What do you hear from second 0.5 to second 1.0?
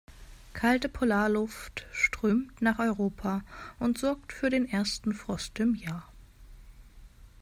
Kalte